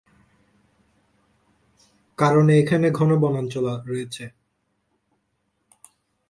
[2.17, 4.23] কারণে এখানে ঘন বনাঞ্চল রয়েছে।